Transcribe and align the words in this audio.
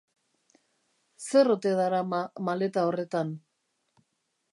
Zer 1.27 1.51
ote 1.55 1.73
darama 1.79 2.21
maleta 2.47 2.87
horretan?. 2.89 3.31